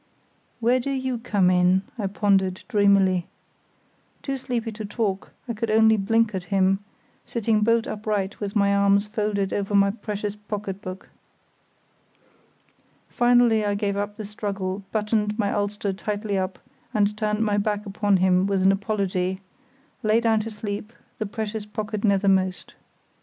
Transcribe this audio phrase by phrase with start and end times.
[0.59, 3.27] "Where do you come in?" I pondered, dreamily.
[4.23, 6.79] Too sleepy to talk, I could only blink at him,
[7.23, 11.09] sitting bolt upright with my arms folded over my precious pocket book.
[13.09, 16.57] Finally, I gave up the struggle, buttoned my ulster tightly up,
[16.95, 19.39] and turning my back upon him with an apology,
[20.01, 22.73] lay down to sleep, the precious pocket nethermost.